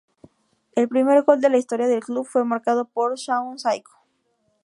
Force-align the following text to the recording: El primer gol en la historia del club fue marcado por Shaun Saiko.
El 0.75 0.87
primer 0.89 1.21
gol 1.21 1.45
en 1.45 1.51
la 1.51 1.59
historia 1.59 1.85
del 1.87 2.03
club 2.03 2.25
fue 2.25 2.43
marcado 2.43 2.85
por 2.85 3.17
Shaun 3.17 3.59
Saiko. 3.59 4.01